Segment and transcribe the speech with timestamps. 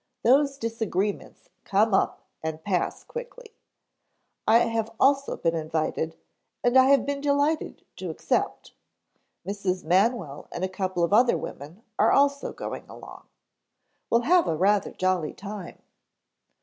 [0.23, 3.53] Those disagreements come up and pass quickly.
[4.47, 6.17] I have also been invited,
[6.63, 8.73] and I have been delighted to accept.
[9.47, 9.83] Mrs.
[9.83, 13.27] Manwell and a couple of other women are also going along.
[14.09, 15.83] We'll have rather a jolly time."